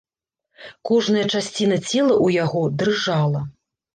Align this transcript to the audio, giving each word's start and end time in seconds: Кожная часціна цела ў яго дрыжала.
Кожная 0.89 1.25
часціна 1.33 1.77
цела 1.89 2.15
ў 2.25 2.39
яго 2.43 2.61
дрыжала. 2.81 3.41